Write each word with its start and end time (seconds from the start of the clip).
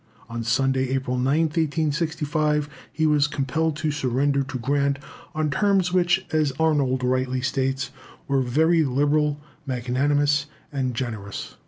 On 0.29 0.43
Sunday, 0.43 0.89
April 0.89 1.15
9th, 1.15 1.55
1865, 1.55 2.67
he 2.91 3.05
was 3.05 3.27
compelled 3.27 3.75
to 3.75 3.91
surrender 3.91 4.41
to 4.41 4.57
Grant 4.57 4.97
on 5.35 5.51
terms 5.51 5.93
which, 5.93 6.25
as 6.31 6.51
Arnold 6.59 7.03
rightly 7.03 7.41
states, 7.41 7.91
were 8.27 8.41
very 8.41 8.83
liberal, 8.83 9.39
magnanimous, 9.67 10.47
and 10.73 10.95
generous. 10.95 11.55